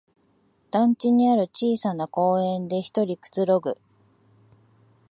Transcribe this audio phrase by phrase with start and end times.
[0.71, 3.77] 団地にある小さな公園でひとりくつろぐ